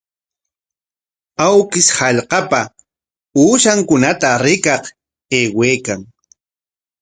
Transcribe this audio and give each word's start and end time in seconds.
Awkish 1.45 1.91
hallqapa 1.97 2.61
uushankunata 3.41 4.29
rikaq 4.45 4.83
aywaykan. 5.37 5.99